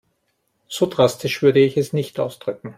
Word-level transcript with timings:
So 0.67 0.87
drastisch 0.87 1.43
würde 1.43 1.59
ich 1.59 1.77
es 1.77 1.93
nicht 1.93 2.19
ausdrücken. 2.19 2.69